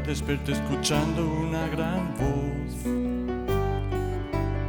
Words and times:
desperté 0.00 0.52
escuchando 0.52 1.26
una 1.26 1.66
gran 1.68 2.14
voz. 2.16 2.58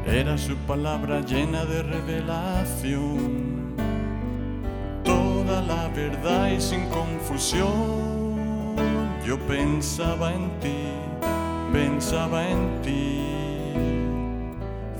Era 0.05 0.37
su 0.37 0.55
palabra 0.67 1.21
llena 1.21 1.65
de 1.65 1.83
revelación. 1.83 3.75
Toda 5.03 5.61
la 5.61 5.87
verdad 5.89 6.51
y 6.51 6.59
sin 6.59 6.85
confusión. 6.89 8.75
Yo 9.25 9.37
pensaba 9.47 10.33
en 10.33 10.49
ti, 10.59 10.83
pensaba 11.71 12.49
en 12.49 12.81
ti. 12.81 13.21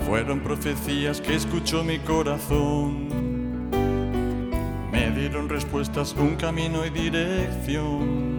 Fueron 0.06 0.40
profecías 0.42 1.22
que 1.22 1.36
escuchó 1.36 1.84
mi 1.84 2.00
corazón. 2.00 3.10
Me 4.92 5.12
dieron 5.12 5.50
respuestas, 5.50 6.14
un 6.14 6.36
camino 6.36 6.86
y 6.86 6.90
dirección 6.90 8.39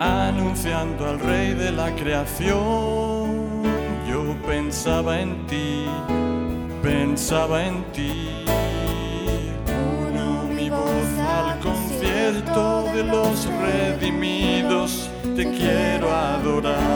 anunciando 0.00 1.08
al 1.08 1.20
rey 1.20 1.54
de 1.54 1.72
la 1.72 1.94
creación. 1.94 3.62
Yo 4.08 4.36
pensaba 4.46 5.20
en 5.20 5.46
ti, 5.46 5.84
pensaba 6.82 7.64
en 7.64 7.84
ti. 7.92 8.44
Uno 10.00 10.44
mi 10.44 10.70
voz 10.70 11.18
al 11.18 11.58
concierto 11.60 12.84
de 12.94 13.04
los 13.04 13.46
redimidos, 13.46 15.10
te 15.36 15.50
quiero 15.50 16.14
adorar. 16.14 16.87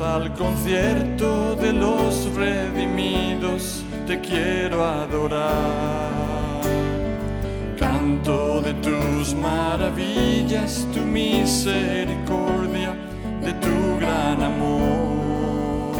Al 0.00 0.34
concierto 0.34 1.54
de 1.56 1.72
los 1.72 2.34
redimidos, 2.34 3.84
te 4.06 4.20
quiero 4.20 4.84
adorar. 4.84 6.60
Canto 7.78 8.60
de 8.60 8.74
tus 8.74 9.34
maravillas, 9.34 10.86
tu 10.92 11.00
misericordia, 11.00 12.94
de 13.42 13.52
tu 13.54 13.98
gran 14.00 14.42
amor. 14.42 15.96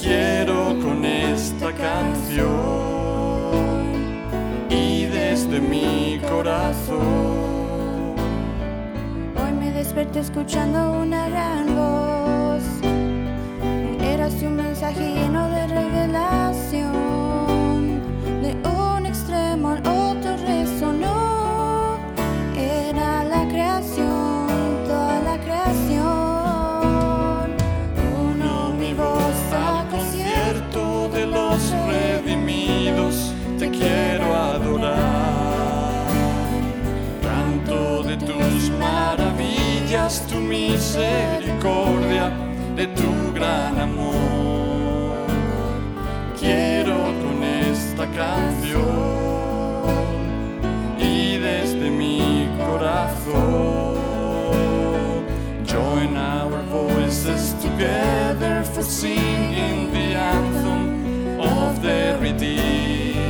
Quiero 0.00 0.76
con 0.80 1.04
esta 1.04 1.72
canción 1.72 2.50
y 4.68 5.04
desde 5.04 5.60
mi 5.60 6.20
corazón. 6.28 6.98
Hoy 9.36 9.52
me 9.58 9.70
desperté 9.72 10.20
escuchando 10.20 10.92
una 11.02 11.28
gran 11.28 11.76
voz. 11.76 11.99
Maravillas, 40.10 40.20
tu 40.28 40.36
misericordia, 40.36 42.32
de 42.74 42.86
tu 42.88 43.32
gran 43.32 43.78
amor. 43.80 45.26
Quiero 46.38 46.94
con 46.94 47.42
esta 47.42 48.06
canción 48.06 48.86
y 50.98 51.36
desde 51.38 51.90
mi 51.90 52.48
corazón 52.58 54.00
join 55.66 56.16
our 56.16 56.62
voices 56.70 57.54
together 57.60 58.64
for 58.64 58.82
singing 58.82 59.92
the 59.92 60.14
anthem 60.16 61.40
of 61.40 61.80
the 61.82 62.16
redeemed. 62.20 63.20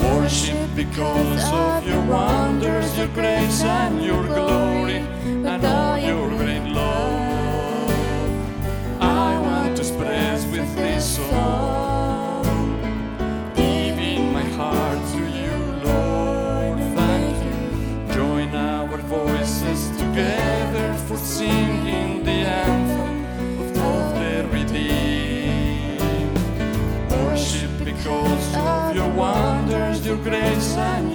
Worship 0.00 0.68
because 0.74 1.44
of 1.52 1.86
your 1.86 2.02
wonders, 2.06 2.96
your 2.98 3.08
grace 3.08 3.62
and 3.62 4.02
your 4.02 4.24
glory, 4.24 5.02
and 5.44 5.64
all 5.64 5.98
your 5.98 6.28
great 6.28 6.64
love. 6.70 7.90
I 9.00 9.38
want 9.40 9.76
to 9.76 9.82
express 9.82 10.46
with 10.46 10.74
this 10.76 11.16
song, 11.16 12.44
giving 13.54 14.32
my 14.32 14.44
heart 14.44 14.98
to 15.14 15.18
you, 15.18 15.56
Lord. 15.84 16.78
Thank 16.96 17.36
you. 17.44 18.14
Join 18.14 18.54
our 18.54 18.98
voices 18.98 19.88
together 19.98 20.94
for 21.06 21.16
singing 21.16 22.24
the 22.24 22.46
anthem 22.64 23.24
of 23.80 24.14
the 24.20 24.46
redeemed. 24.52 26.00
Worship 27.10 27.70
because 27.84 28.54
of 28.56 28.94
your 28.94 29.10
wonders, 29.10 30.06
your 30.06 30.18
grace 30.18 30.76
and 30.76 31.11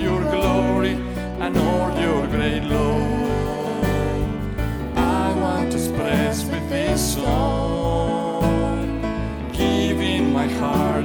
heart 10.57 10.97